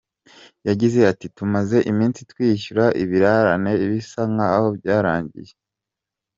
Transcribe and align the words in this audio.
Yagize 0.67 0.99
ati 1.11 1.25
“Tumaze 1.35 1.77
iminsi 1.91 2.19
twishyura 2.31 2.85
ibirarane, 3.03 3.71
bisa 3.91 4.21
nk’aho 4.33 4.65
byarangiye. 4.77 5.53